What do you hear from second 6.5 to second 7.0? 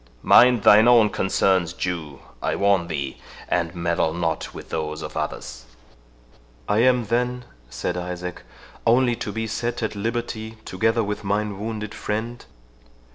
"I